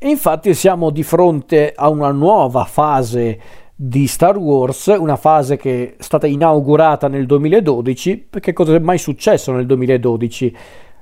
[0.00, 3.40] E infatti siamo di fronte a una nuova fase
[3.74, 8.98] di Star Wars, una fase che è stata inaugurata nel 2012, perché cosa è mai
[8.98, 10.56] successo nel 2012?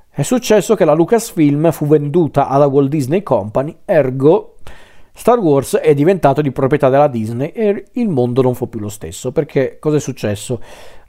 [0.08, 4.54] È successo che la Lucasfilm fu venduta alla Walt Disney Company, ergo
[5.18, 8.90] Star Wars è diventato di proprietà della Disney e il mondo non fu più lo
[8.90, 9.32] stesso.
[9.32, 10.60] Perché cosa è successo?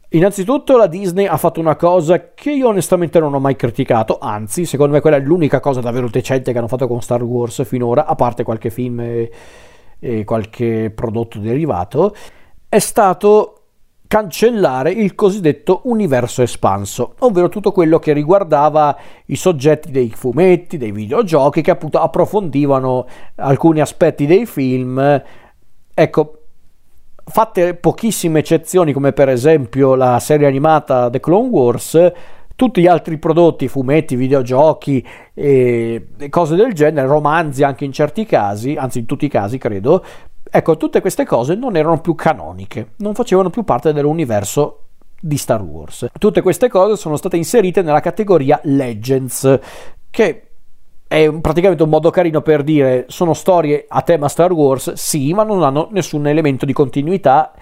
[0.09, 4.65] Innanzitutto la Disney ha fatto una cosa che io onestamente non ho mai criticato, anzi
[4.65, 8.05] secondo me quella è l'unica cosa davvero decente che hanno fatto con Star Wars finora,
[8.05, 9.29] a parte qualche film e,
[9.99, 12.15] e qualche prodotto derivato,
[12.69, 13.53] è stato
[14.07, 20.93] cancellare il cosiddetto universo espanso, ovvero tutto quello che riguardava i soggetti dei fumetti, dei
[20.93, 23.05] videogiochi che appunto approfondivano
[23.35, 25.21] alcuni aspetti dei film.
[25.93, 26.36] Ecco,
[27.29, 32.11] fatte pochissime eccezioni come per esempio la serie animata The Clone Wars,
[32.55, 38.75] tutti gli altri prodotti, fumetti, videogiochi e cose del genere, romanzi anche in certi casi,
[38.75, 40.03] anzi in tutti i casi credo,
[40.49, 44.83] ecco, tutte queste cose non erano più canoniche, non facevano più parte dell'universo
[45.19, 46.07] di Star Wars.
[46.17, 49.59] Tutte queste cose sono state inserite nella categoria Legends,
[50.09, 50.46] che
[51.07, 55.43] è praticamente un modo carino per dire sono storie a tema Star Wars, sì, ma
[55.43, 57.53] non hanno nessun elemento di continuità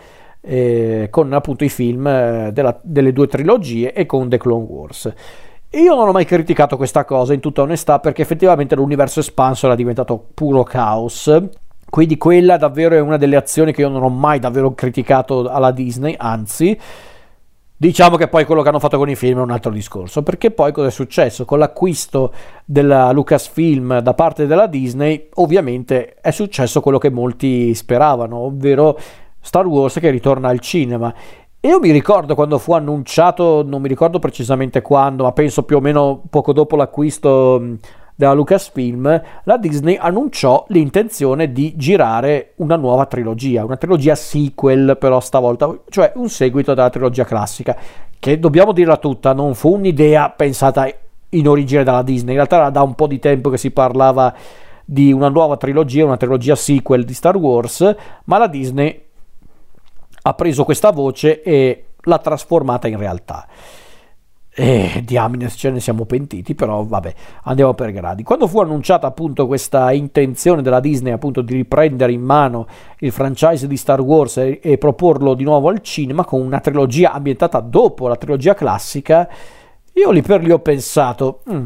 [0.41, 5.13] eh, con appunto i film eh, della, delle due trilogie e con The Clone Wars.
[5.71, 9.75] Io non ho mai criticato questa cosa in tutta onestà perché effettivamente l'universo espanso era
[9.75, 11.31] diventato puro caos.
[11.87, 15.71] Quindi quella davvero è una delle azioni che io non ho mai davvero criticato alla
[15.71, 16.77] Disney, anzi
[17.77, 20.51] Diciamo che poi quello che hanno fatto con i film è un altro discorso, perché
[20.51, 21.43] poi cosa è successo?
[21.43, 22.31] Con l'acquisto
[22.63, 28.97] della Lucasfilm da parte della Disney, ovviamente è successo quello che molti speravano, ovvero
[29.41, 31.13] Star Wars che ritorna al cinema.
[31.59, 35.75] E io mi ricordo quando fu annunciato, non mi ricordo precisamente quando, ma penso più
[35.75, 37.61] o meno poco dopo l'acquisto
[38.15, 45.19] della Lucasfilm, la Disney annunciò l'intenzione di girare una nuova trilogia, una trilogia sequel però
[45.19, 47.77] stavolta, cioè un seguito della trilogia classica,
[48.17, 50.89] che dobbiamo dirla tutta, non fu un'idea pensata
[51.29, 54.33] in origine dalla Disney, in realtà era da un po' di tempo che si parlava
[54.85, 57.95] di una nuova trilogia, una trilogia sequel di Star Wars,
[58.25, 59.03] ma la Disney
[60.21, 63.45] ha preso questa voce e l'ha trasformata in realtà.
[64.57, 68.23] E diamine ce ne siamo pentiti, però vabbè, andiamo per gradi.
[68.23, 72.65] Quando fu annunciata appunto questa intenzione della Disney appunto di riprendere in mano
[72.99, 77.11] il franchise di Star Wars e, e proporlo di nuovo al cinema con una trilogia
[77.11, 79.27] ambientata dopo la trilogia classica,
[79.91, 81.65] io lì per lì ho pensato, mm,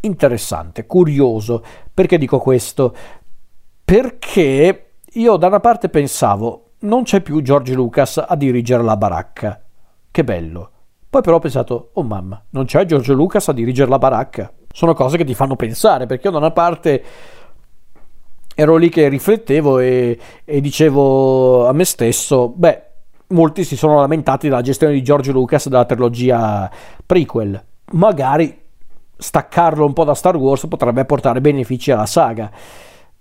[0.00, 1.62] interessante, curioso.
[1.92, 2.96] Perché dico questo?
[3.84, 9.62] Perché io da una parte pensavo, non c'è più George Lucas a dirigere la baracca.
[10.10, 10.70] Che bello
[11.16, 14.52] poi però ho pensato, oh mamma, non c'è Giorgio Lucas a dirigere la baracca.
[14.70, 17.02] Sono cose che ti fanno pensare, perché io da una parte
[18.54, 22.82] ero lì che riflettevo e, e dicevo a me stesso, beh,
[23.28, 26.70] molti si sono lamentati della gestione di George Lucas della trilogia
[27.06, 27.64] prequel.
[27.92, 28.64] Magari
[29.16, 32.50] staccarlo un po' da Star Wars potrebbe portare benefici alla saga.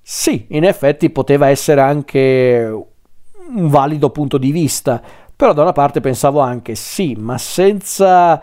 [0.01, 2.87] Sì, in effetti poteva essere anche
[3.47, 5.01] un valido punto di vista,
[5.35, 8.41] però da una parte pensavo anche sì, ma senza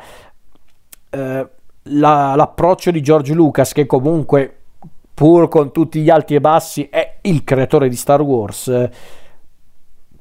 [1.11, 1.49] eh,
[1.83, 4.57] la, l'approccio di George Lucas, che comunque
[5.15, 8.91] pur con tutti gli alti e bassi è il creatore di Star Wars, eh,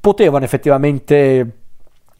[0.00, 1.58] potevano effettivamente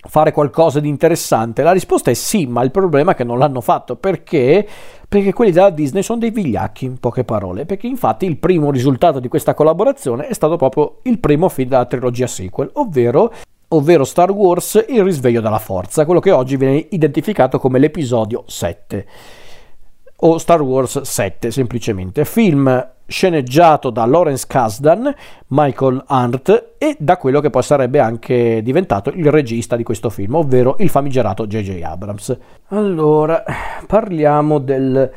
[0.09, 1.63] fare qualcosa di interessante?
[1.63, 4.67] La risposta è sì, ma il problema è che non l'hanno fatto perché?
[5.09, 7.67] Perché quelli della Disney sono dei vigliacchi, in poche parole.
[7.67, 11.87] Perché infatti il primo risultato di questa collaborazione è stato proprio il primo film della
[11.87, 13.33] trilogia sequel, ovvero
[13.75, 19.07] ovvero Star Wars Il risveglio della forza, quello che oggi viene identificato come l'episodio 7
[20.25, 25.13] o Star Wars 7 semplicemente, film sceneggiato da Lawrence Kasdan,
[25.49, 30.37] Michael Arndt e da quello che poi sarebbe anche diventato il regista di questo film,
[30.37, 31.83] ovvero il famigerato J.J.
[31.83, 32.39] Abrams.
[32.69, 33.43] Allora,
[33.87, 35.11] parliamo del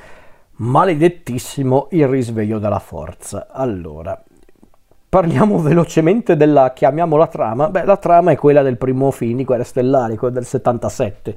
[0.58, 3.48] maledettissimo Il risveglio della forza.
[3.52, 4.22] Allora,
[5.16, 7.70] Parliamo velocemente della, chiamiamola trama.
[7.70, 11.36] Beh, la trama è quella del primo film di Guerre Stellari, quella del 77.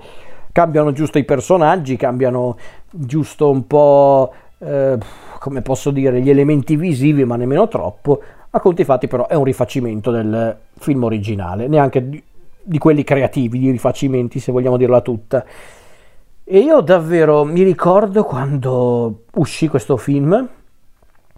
[0.51, 2.57] Cambiano giusto i personaggi, cambiano
[2.91, 4.99] giusto un po', eh,
[5.39, 8.21] come posso dire, gli elementi visivi, ma nemmeno troppo.
[8.51, 12.21] A conti fatti però è un rifacimento del film originale, neanche di,
[12.61, 15.45] di quelli creativi, di rifacimenti, se vogliamo dirla tutta.
[16.43, 20.49] E io davvero mi ricordo quando uscì questo film,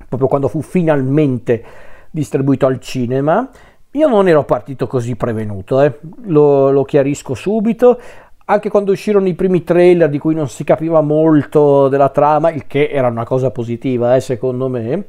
[0.08, 3.48] proprio quando fu finalmente distribuito al cinema.
[3.92, 5.98] Io non ero partito così prevenuto, eh.
[6.24, 8.00] lo, lo chiarisco subito.
[8.44, 12.66] Anche quando uscirono i primi trailer di cui non si capiva molto della trama, il
[12.66, 15.06] che era una cosa positiva, eh, secondo me,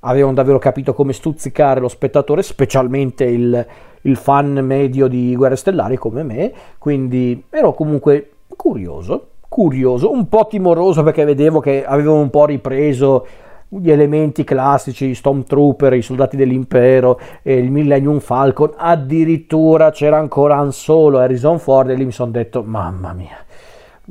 [0.00, 3.66] avevano davvero capito come stuzzicare lo spettatore, specialmente il,
[4.02, 10.46] il fan medio di Guerre Stellari come me, quindi ero comunque curioso, curioso, un po'
[10.48, 13.26] timoroso perché vedevo che avevano un po' ripreso
[13.72, 20.72] gli elementi classici, i Stormtrooper, i soldati dell'impero, il Millennium Falcon, addirittura c'era ancora Han
[20.72, 23.36] Solo, Harrison Ford e lì mi sono detto mamma mia,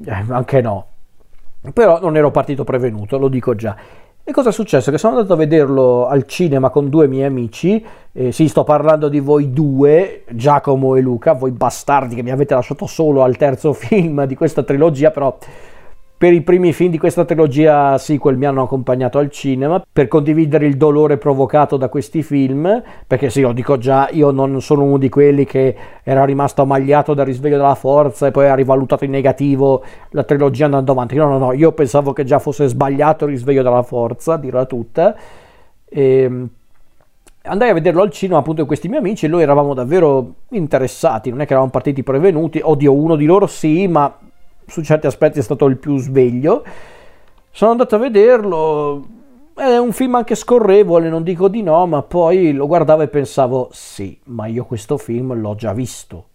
[0.06, 0.86] eh, anche no.
[1.74, 3.76] Però non ero partito prevenuto, lo dico già.
[4.24, 4.92] E cosa è successo?
[4.92, 7.84] Che sono andato a vederlo al cinema con due miei amici,
[8.14, 12.54] eh, sì, sto parlando di voi due, Giacomo e Luca, voi bastardi che mi avete
[12.54, 15.36] lasciato solo al terzo film di questa trilogia, però
[16.20, 20.66] per i primi film di questa trilogia sequel mi hanno accompagnato al cinema per condividere
[20.66, 24.98] il dolore provocato da questi film, perché sì, lo dico già, io non sono uno
[24.98, 25.74] di quelli che
[26.04, 30.66] era rimasto ammagliato dal risveglio della forza e poi ha rivalutato in negativo la trilogia
[30.66, 31.16] andando avanti.
[31.16, 35.16] No, no, no, io pensavo che già fosse sbagliato il risveglio della forza, dirla tutta.
[35.86, 36.50] E ehm,
[37.44, 41.30] andai a vederlo al cinema appunto con questi miei amici e noi eravamo davvero interessati,
[41.30, 44.14] non è che eravamo partiti prevenuti, oddio uno di loro sì, ma
[44.70, 46.64] su certi aspetti è stato il più sveglio.
[47.52, 49.06] Sono andato a vederlo,
[49.56, 53.70] è un film anche scorrevole, non dico di no, ma poi lo guardavo e pensavo
[53.72, 56.26] sì, ma io questo film l'ho già visto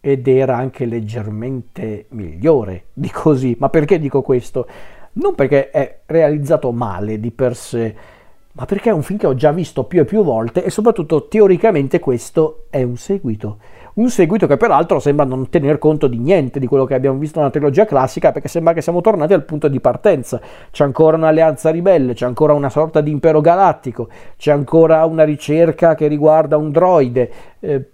[0.00, 3.54] ed era anche leggermente migliore di così.
[3.58, 4.66] Ma perché dico questo?
[5.12, 7.94] Non perché è realizzato male di per sé,
[8.52, 11.28] ma perché è un film che ho già visto più e più volte e soprattutto
[11.28, 13.58] teoricamente questo è un seguito
[13.94, 17.38] un seguito che peraltro sembra non tener conto di niente di quello che abbiamo visto
[17.38, 20.40] nella trilogia classica perché sembra che siamo tornati al punto di partenza.
[20.70, 25.94] C'è ancora un'alleanza ribelle, c'è ancora una sorta di impero galattico, c'è ancora una ricerca
[25.94, 27.30] che riguarda un droide.
[27.60, 27.84] Eh,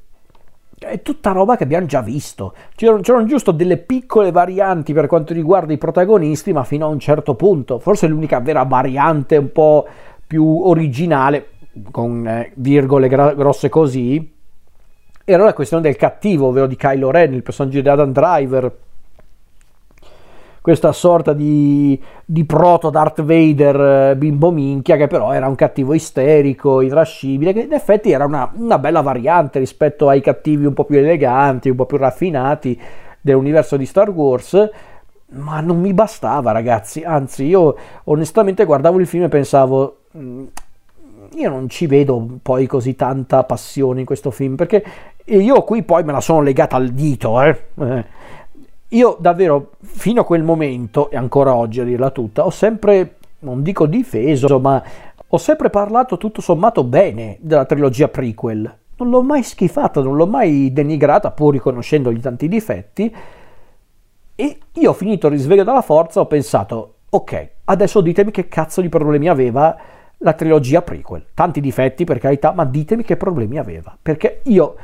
[0.79, 2.55] è tutta roba che abbiamo già visto.
[2.75, 6.99] C'erano, c'erano, giusto delle piccole varianti per quanto riguarda i protagonisti, ma fino a un
[6.99, 7.79] certo punto.
[7.79, 9.87] Forse l'unica vera variante un po'
[10.27, 11.49] più originale,
[11.91, 14.36] con eh, virgole gra- grosse così,
[15.29, 18.77] era la questione del cattivo, ovvero di Kylo Ren, il personaggio di Adam Driver.
[20.61, 25.95] Questa sorta di, di proto Darth Vader eh, bimbo minchia, che però era un cattivo
[25.95, 30.85] isterico, irascibile, che in effetti era una, una bella variante rispetto ai cattivi un po'
[30.85, 32.81] più eleganti, un po' più raffinati
[33.21, 34.71] dell'universo di Star Wars
[35.29, 40.45] ma non mi bastava ragazzi anzi io onestamente guardavo il film e pensavo mm,
[41.35, 44.85] io non ci vedo poi così tanta passione in questo film perché
[45.25, 47.65] io qui poi me la sono legata al dito eh.
[47.81, 48.05] eh.
[48.89, 53.63] io davvero fino a quel momento e ancora oggi a dirla tutta ho sempre non
[53.63, 54.83] dico difeso ma
[55.29, 60.27] ho sempre parlato tutto sommato bene della trilogia prequel non l'ho mai schifata non l'ho
[60.27, 63.15] mai denigrata pur riconoscendogli tanti difetti
[64.35, 68.81] e io ho finito il risveglio dalla forza ho pensato ok adesso ditemi che cazzo
[68.81, 69.77] di problemi aveva
[70.19, 71.27] la trilogia prequel.
[71.35, 73.97] Tanti difetti per carità, ma ditemi che problemi aveva.
[74.01, 74.75] Perché io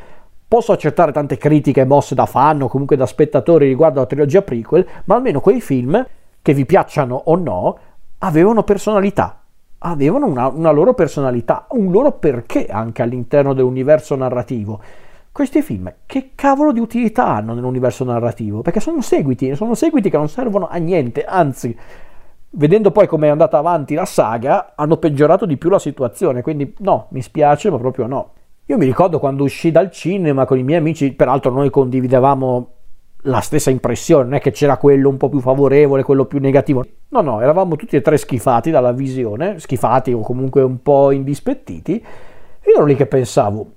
[0.47, 4.87] posso accettare tante critiche mosse da fan o comunque da spettatori riguardo alla trilogia prequel,
[5.05, 6.07] ma almeno quei film,
[6.43, 7.79] che vi piacciono o no,
[8.19, 9.39] avevano personalità.
[9.79, 14.81] Avevano una, una loro personalità, un loro perché anche all'interno dell'universo narrativo.
[15.33, 18.61] Questi film che cavolo di utilità hanno nell'universo narrativo?
[18.61, 21.75] Perché sono seguiti, sono seguiti che non servono a niente, anzi
[22.53, 26.43] vedendo poi come è andata avanti la saga, hanno peggiorato di più la situazione.
[26.43, 28.33] Quindi no, mi spiace, ma proprio no.
[28.67, 32.71] Io mi ricordo quando uscì dal cinema con i miei amici, peraltro noi condividevamo
[33.27, 36.85] la stessa impressione, non è che c'era quello un po' più favorevole, quello più negativo.
[37.09, 42.01] No, no, eravamo tutti e tre schifati dalla visione, schifati o comunque un po' indispettiti.
[42.61, 43.73] E io ero lì che pensavo,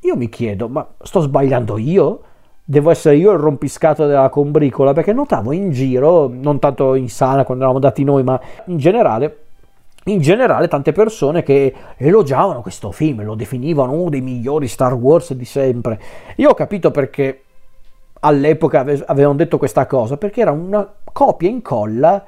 [0.00, 2.20] io mi chiedo, ma sto sbagliando io?
[2.64, 7.44] Devo essere io il rompiscato della combricola perché notavo in giro, non tanto in sala
[7.44, 9.38] quando eravamo andati noi, ma in generale,
[10.04, 15.34] in generale tante persone che elogiavano questo film, lo definivano uno dei migliori Star Wars
[15.34, 16.00] di sempre.
[16.36, 17.42] Io ho capito perché
[18.20, 22.24] all'epoca avevano detto questa cosa, perché era una copia e incolla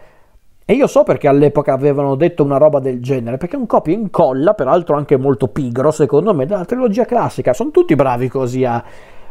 [0.68, 3.94] e io so perché all'epoca avevano detto una roba del genere, perché è un copia
[3.94, 7.52] e incolla, peraltro anche molto pigro secondo me, della trilogia classica.
[7.52, 8.82] Sono tutti bravi così a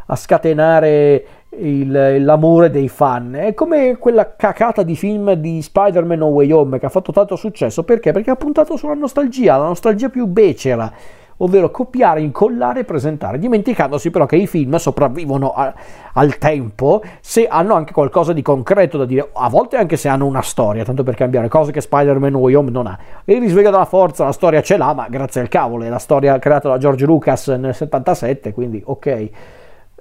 [0.07, 1.25] a scatenare
[1.57, 3.33] il, l'amore dei fan.
[3.33, 7.35] È come quella cacata di film di Spider-Man No Way Home che ha fatto tanto
[7.35, 7.83] successo.
[7.83, 8.11] Perché?
[8.11, 10.91] Perché ha puntato sulla nostalgia, la nostalgia più becera
[11.37, 15.73] ovvero copiare, incollare e presentare, dimenticandosi però che i film sopravvivono a,
[16.13, 20.25] al tempo se hanno anche qualcosa di concreto da dire, a volte anche se hanno
[20.25, 22.97] una storia, tanto per cambiare, cose che Spider-Man No Way Home non ha.
[23.25, 26.37] Il risveglio della forza, la storia ce l'ha, ma grazie al cavolo, è la storia
[26.39, 29.29] creata da George Lucas nel 77, quindi ok.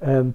[0.00, 0.34] Ehm,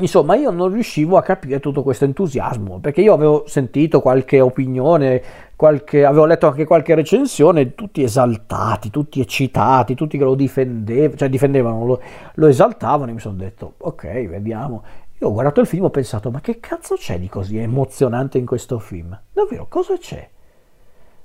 [0.00, 5.22] Insomma, io non riuscivo a capire tutto questo entusiasmo, perché io avevo sentito qualche opinione,
[5.56, 11.28] qualche, avevo letto anche qualche recensione, tutti esaltati, tutti eccitati, tutti che lo difendevano, cioè
[11.28, 12.00] difendevano, lo,
[12.34, 14.82] lo esaltavano e mi sono detto, ok, vediamo.
[15.18, 18.38] Io ho guardato il film e ho pensato, ma che cazzo c'è di così emozionante
[18.38, 19.18] in questo film?
[19.32, 20.26] Davvero, cosa c'è?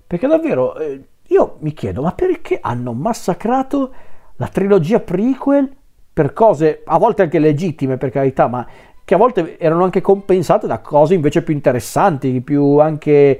[0.05, 3.93] Perché davvero, eh, io mi chiedo, ma perché hanno massacrato
[4.35, 5.73] la trilogia prequel
[6.15, 8.65] per cose a volte anche legittime per carità, ma
[9.03, 13.39] che a volte erano anche compensate da cose invece più interessanti, più anche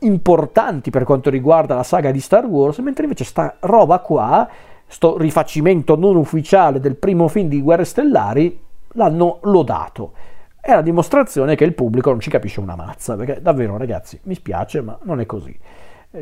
[0.00, 4.46] importanti per quanto riguarda la saga di Star Wars, mentre invece sta roba qua,
[4.86, 8.60] sto rifacimento non ufficiale del primo film di Guerre Stellari,
[8.92, 10.12] l'hanno lodato.
[10.60, 14.34] È la dimostrazione che il pubblico non ci capisce una mazza, perché davvero ragazzi, mi
[14.34, 15.58] spiace, ma non è così.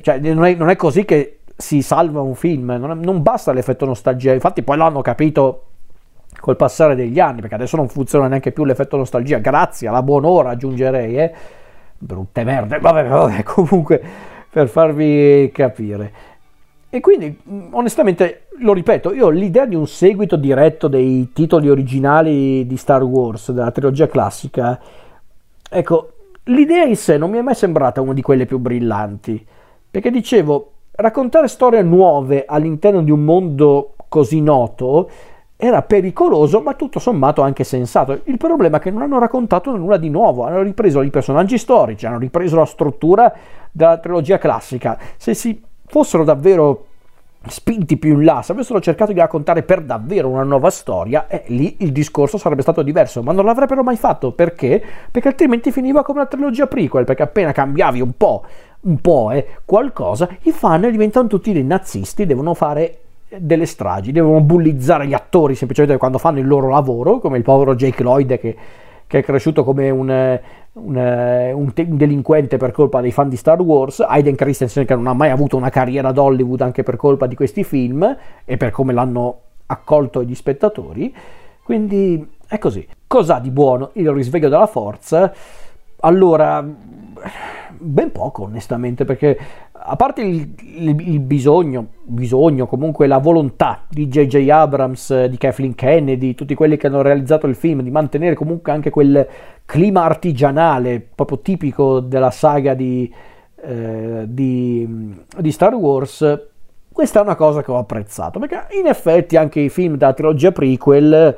[0.00, 3.84] Cioè, non è, non è così che si salva un film, non, non basta l'effetto
[3.84, 5.64] nostalgia, infatti poi l'hanno capito
[6.40, 10.50] col passare degli anni, perché adesso non funziona neanche più l'effetto nostalgia, grazie alla buon'ora
[10.50, 11.32] aggiungerei, eh?
[11.98, 14.00] brutte merde, vabbè, vabbè, comunque
[14.50, 16.12] per farvi capire.
[16.90, 17.38] E quindi,
[17.72, 23.52] onestamente, lo ripeto, io l'idea di un seguito diretto dei titoli originali di Star Wars,
[23.52, 24.80] della trilogia classica,
[25.68, 26.12] ecco,
[26.44, 29.44] l'idea in sé non mi è mai sembrata una di quelle più brillanti,
[29.90, 35.10] perché dicevo, raccontare storie nuove all'interno di un mondo così noto
[35.60, 38.20] era pericoloso, ma tutto sommato anche sensato.
[38.24, 42.06] Il problema è che non hanno raccontato nulla di nuovo, hanno ripreso i personaggi storici,
[42.06, 43.34] hanno ripreso la struttura
[43.72, 44.96] della trilogia classica.
[45.16, 46.84] Se si fossero davvero
[47.48, 51.42] spinti più in là, se avessero cercato di raccontare per davvero una nuova storia, eh,
[51.48, 54.80] lì il discorso sarebbe stato diverso, ma non l'avrebbero mai fatto perché?
[55.10, 58.44] Perché altrimenti finiva come una trilogia prequel, perché appena cambiavi un po',
[58.82, 63.00] un po' eh, qualcosa, i fan diventano tutti dei nazisti, devono fare
[63.36, 67.74] delle stragi, devono bullizzare gli attori semplicemente quando fanno il loro lavoro, come il povero
[67.74, 68.56] Jake Lloyd che,
[69.06, 70.08] che è cresciuto come un,
[70.72, 75.06] un, un, un, delinquente per colpa dei fan di Star Wars, Hayden Christensen che non
[75.06, 78.70] ha mai avuto una carriera ad Hollywood anche per colpa di questi film e per
[78.70, 81.14] come l'hanno accolto gli spettatori.
[81.62, 82.86] Quindi è così.
[83.06, 85.32] Cos'ha di buono il risveglio della forza?
[86.00, 86.66] Allora,
[87.80, 89.38] ben poco onestamente, perché
[89.72, 94.48] a parte il, il, il bisogno, bisogno, comunque la volontà di J.J.
[94.50, 98.90] Abrams, di Kathleen Kennedy, tutti quelli che hanno realizzato il film, di mantenere comunque anche
[98.90, 99.26] quel
[99.64, 103.12] clima artigianale proprio tipico della saga di,
[103.62, 106.46] eh, di, di Star Wars,
[106.92, 110.50] questa è una cosa che ho apprezzato, perché in effetti anche i film della trilogia
[110.50, 111.36] prequel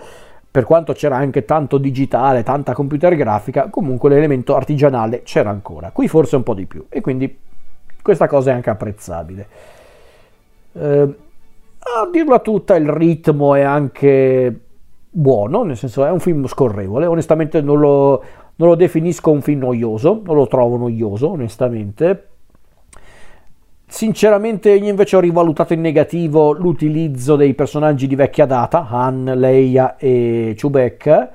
[0.50, 5.90] per quanto c'era anche tanto digitale, tanta computer grafica, comunque l'elemento artigianale c'era ancora.
[5.92, 7.38] Qui forse un po' di più e quindi
[8.02, 9.46] questa cosa è anche apprezzabile.
[10.72, 11.14] Eh,
[11.82, 14.58] a dirla tutta, il ritmo è anche
[15.08, 18.22] buono, nel senso è un film scorrevole, onestamente non lo,
[18.56, 22.29] non lo definisco un film noioso, non lo trovo noioso onestamente,
[23.90, 29.96] Sinceramente io invece ho rivalutato in negativo l'utilizzo dei personaggi di vecchia data, Han, Leia
[29.96, 31.30] e Chewbacca,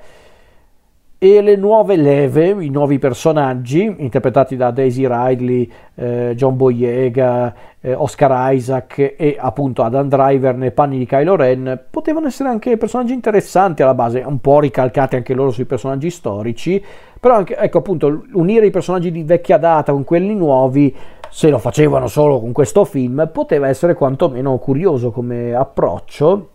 [1.18, 7.92] e le nuove leve, i nuovi personaggi interpretati da Daisy Ridley, eh, John Boyega, eh,
[7.92, 13.12] Oscar Isaac e appunto Adam Driver nei panni di Kylo Ren, potevano essere anche personaggi
[13.12, 16.82] interessanti alla base, un po' ricalcati anche loro sui personaggi storici,
[17.20, 20.94] però anche, ecco appunto, unire i personaggi di vecchia data con quelli nuovi
[21.30, 26.50] se lo facevano solo con questo film, poteva essere quantomeno curioso come approccio.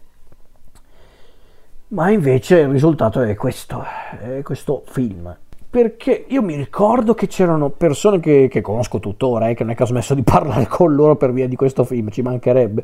[1.89, 3.83] Ma invece il risultato è questo,
[4.19, 5.35] è questo film.
[5.69, 9.75] Perché io mi ricordo che c'erano persone che, che conosco tuttora, eh, che non è
[9.75, 12.83] che ho smesso di parlare con loro per via di questo film, ci mancherebbe,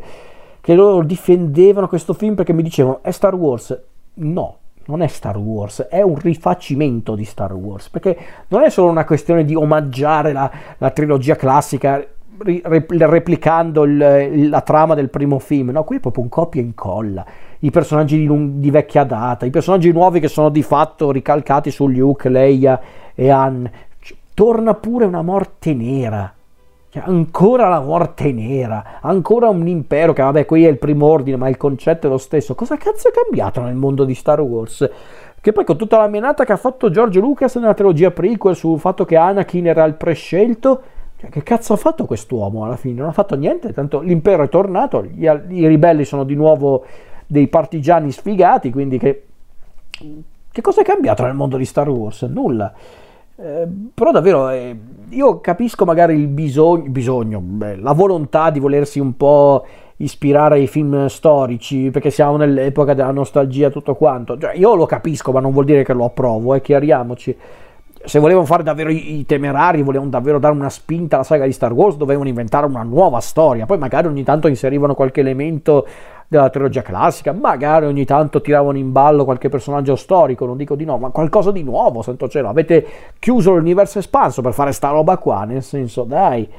[0.62, 3.78] che loro difendevano questo film perché mi dicevano è Star Wars.
[4.16, 8.18] No, non è Star Wars, è un rifacimento di Star Wars, perché
[8.50, 12.06] non è solo una questione di omaggiare la, la trilogia classica
[12.40, 17.26] replicando il, la trama del primo film, no, qui è proprio un copia e incolla.
[17.60, 21.88] I personaggi di, di, vecchia data, i personaggi nuovi che sono di fatto ricalcati su
[21.88, 22.80] Luke, Leia
[23.16, 23.70] e Han.
[24.36, 26.32] Torna pure una morte nera
[26.98, 31.38] cioè, ancora la morte nera, ancora un impero che vabbè qui è il primo ordine,
[31.38, 32.56] ma il concetto è lo stesso.
[32.56, 34.90] Cosa cazzo è cambiato nel mondo di Star Wars?
[35.40, 38.80] Che poi con tutta la menata che ha fatto George Lucas nella trilogia prequel sul
[38.80, 40.82] fatto che Anakin era il prescelto,
[41.18, 43.00] cioè, che cazzo ha fatto quest'uomo alla fine?
[43.00, 46.84] Non ha fatto niente, tanto l'impero è tornato, gli, i ribelli sono di nuovo
[47.28, 49.24] dei partigiani sfigati, quindi che,
[50.52, 52.24] che cosa è cambiato nel mondo di Star Wars?
[52.24, 52.74] Nulla.
[53.40, 54.76] Eh, però davvero eh,
[55.10, 59.64] io capisco magari il bisogno, bisogno beh, la volontà di volersi un po'
[59.98, 64.38] ispirare i film storici perché siamo nell'epoca della nostalgia tutto quanto.
[64.38, 67.38] Cioè, io lo capisco, ma non vuol dire che lo approvo, eh, chiariamoci.
[68.08, 71.74] Se volevano fare davvero i, temerari, volevano davvero dare una spinta alla saga di Star
[71.74, 73.66] Wars, dovevano inventare una nuova storia.
[73.66, 75.86] Poi magari ogni tanto inserivano qualche elemento
[76.30, 80.86] della trilogia classica, magari ogni tanto tiravano in ballo qualche personaggio storico, non dico di
[80.86, 82.48] no, ma qualcosa di nuovo, santo cielo.
[82.48, 82.86] Avete
[83.20, 86.50] chiuso l'universo espanso per fare sta roba qua, nel senso, dai,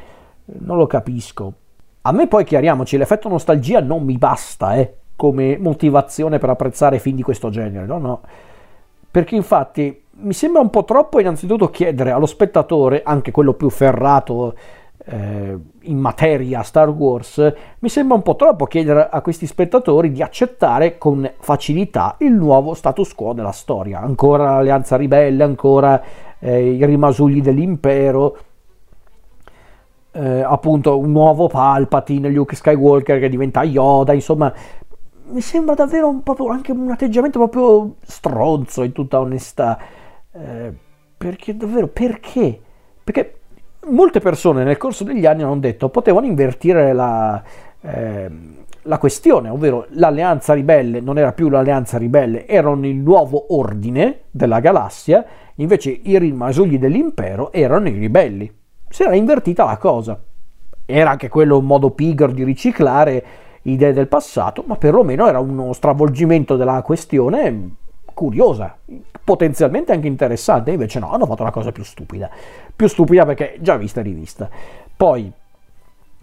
[0.44, 1.52] non lo capisco.
[2.02, 7.16] A me poi chiariamoci, l'effetto nostalgia non mi basta eh, come motivazione per apprezzare film
[7.16, 7.96] di questo genere, no?
[7.96, 8.20] no.
[9.10, 14.54] Perché infatti mi sembra un po' troppo innanzitutto chiedere allo spettatore, anche quello più ferrato
[15.04, 20.22] eh, in materia Star Wars, mi sembra un po' troppo chiedere a questi spettatori di
[20.22, 24.00] accettare con facilità il nuovo status quo della storia.
[24.00, 26.02] Ancora l'alleanza ribelle, ancora
[26.38, 28.36] eh, i rimasugli dell'impero
[30.12, 34.52] eh, appunto un nuovo Palpatine, Luke Skywalker che diventa Yoda, insomma
[35.30, 39.78] mi sembra davvero un, proprio, anche un atteggiamento proprio stronzo in tutta onestà.
[40.38, 40.72] Eh,
[41.16, 42.60] perché davvero, perché?
[43.02, 43.40] Perché
[43.90, 47.42] molte persone nel corso degli anni hanno detto potevano invertire la,
[47.80, 48.30] eh,
[48.82, 54.60] la questione, ovvero l'alleanza ribelle non era più l'alleanza ribelle, erano il nuovo ordine della
[54.60, 55.24] galassia,
[55.56, 58.56] invece i rimasugli dell'impero erano i ribelli
[58.88, 60.20] si era invertita la cosa.
[60.84, 63.24] Era anche quello un modo pigro di riciclare
[63.62, 67.74] idee del passato, ma perlomeno era uno stravolgimento della questione
[68.14, 68.78] curiosa,
[69.28, 70.70] potenzialmente anche interessante.
[70.70, 72.30] Invece no, hanno fatto la cosa più stupida.
[72.74, 74.48] Più stupida perché già vista e rivista.
[74.96, 75.30] Poi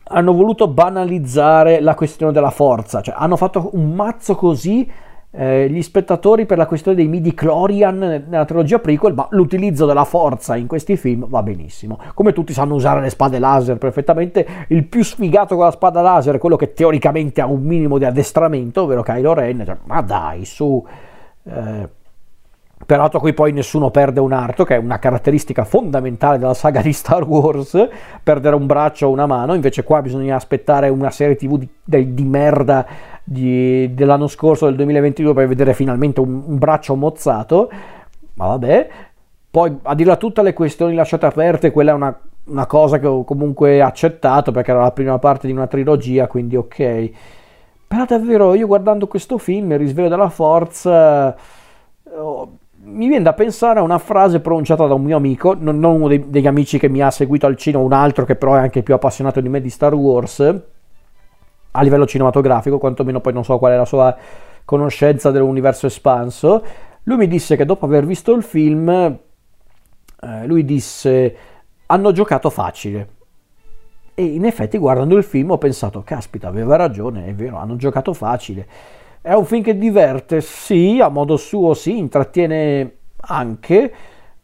[0.07, 4.91] hanno voluto banalizzare la questione della forza, cioè hanno fatto un mazzo così
[5.29, 10.05] eh, gli spettatori per la questione dei midi Clorian nella trilogia prequel, ma l'utilizzo della
[10.05, 11.99] forza in questi film va benissimo.
[12.15, 16.35] Come tutti sanno usare le spade laser perfettamente, il più sfigato con la spada laser
[16.35, 19.63] è quello che teoricamente ha un minimo di addestramento, ovvero Kylo Ren.
[19.63, 20.83] Cioè, ma dai, su...
[21.43, 21.94] Eh,
[22.85, 26.93] Peraltro qui poi nessuno perde un arto, che è una caratteristica fondamentale della saga di
[26.93, 27.87] Star Wars,
[28.21, 32.13] perdere un braccio o una mano, invece qua bisogna aspettare una serie tv di, di,
[32.13, 32.85] di merda
[33.23, 37.71] di, dell'anno scorso, del 2022, per vedere finalmente un, un braccio mozzato,
[38.35, 38.89] ma vabbè.
[39.49, 43.23] Poi a dirla tutta le questioni lasciate aperte, quella è una, una cosa che ho
[43.23, 47.09] comunque accettato perché era la prima parte di una trilogia, quindi ok.
[47.87, 51.35] Però davvero io guardando questo film, il risveglio della forza...
[52.17, 55.95] Oh, mi viene da pensare a una frase pronunciata da un mio amico, non, non
[55.95, 58.59] uno dei, degli amici che mi ha seguito al cinema, un altro che però è
[58.59, 60.39] anche più appassionato di me di Star Wars,
[61.71, 64.15] a livello cinematografico, quantomeno poi non so qual è la sua
[64.63, 66.63] conoscenza dell'universo espanso.
[67.03, 71.35] Lui mi disse che dopo aver visto il film, eh, lui disse,
[71.87, 73.09] hanno giocato facile.
[74.13, 78.13] E in effetti guardando il film ho pensato, caspita, aveva ragione, è vero, hanno giocato
[78.13, 78.67] facile.
[79.25, 83.91] È un film che diverte, sì, a modo suo, sì, intrattiene anche,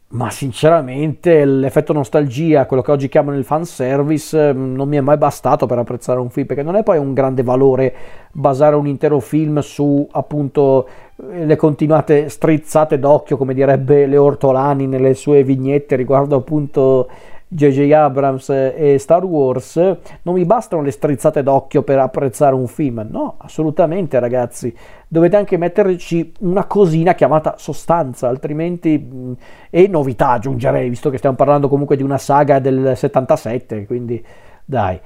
[0.08, 5.18] ma sinceramente l'effetto nostalgia, quello che oggi chiamano il fanservice, mm, non mi è mai
[5.18, 7.94] bastato per apprezzare un film, perché non è poi un grande valore
[8.32, 10.88] basare un intero film su appunto
[11.30, 17.08] eh, le continuate strizzate d'occhio, come direbbe Leo Ortolani nelle sue vignette riguardo appunto
[17.54, 17.92] J.J.
[17.92, 19.76] Abrams e Star Wars,
[20.22, 23.06] non mi bastano le strizzate d'occhio per apprezzare un film.
[23.10, 24.74] No, assolutamente, ragazzi.
[25.06, 29.36] Dovete anche metterci una cosina chiamata sostanza, altrimenti.
[29.68, 34.24] e novità aggiungerei, visto che stiamo parlando comunque di una saga del 77, quindi
[34.64, 34.98] dai.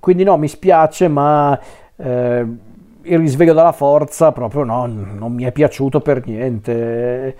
[0.00, 1.58] Quindi no, mi spiace, ma.
[1.96, 2.46] Eh,
[3.02, 7.34] il risveglio della forza proprio no, non mi è piaciuto per niente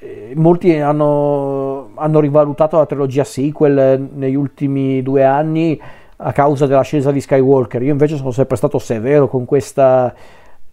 [0.00, 5.80] eh, molti hanno, hanno, rivalutato la trilogia sequel negli ultimi due anni
[6.16, 7.82] a causa dell'ascesa di Skywalker.
[7.82, 10.14] Io invece sono sempre stato severo con questa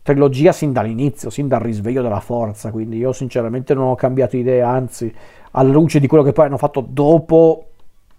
[0.02, 4.70] trilogia sin dall'inizio, sin dal risveglio della forza, quindi io sinceramente non ho cambiato idea,
[4.70, 5.12] anzi,
[5.52, 7.66] alla luce di quello che poi hanno fatto dopo,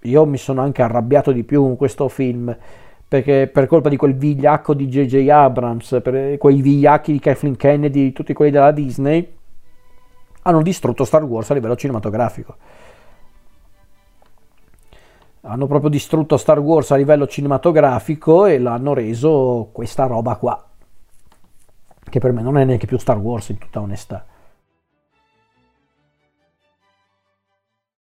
[0.01, 2.57] io mi sono anche arrabbiato di più con questo film
[3.09, 5.29] perché per colpa di quel vigliacco di J.J.
[5.29, 9.36] Abrams, per quei vigliacchi di Kathleen Kennedy, tutti quelli della Disney,
[10.47, 12.57] hanno distrutto Star Wars a livello cinematografico.
[15.43, 20.65] Hanno proprio distrutto Star Wars a livello cinematografico e l'hanno reso questa roba qua,
[22.09, 24.25] che per me non è neanche più Star Wars in tutta onestà.